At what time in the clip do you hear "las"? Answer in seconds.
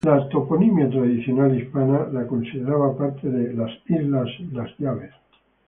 3.53-3.69, 4.51-4.71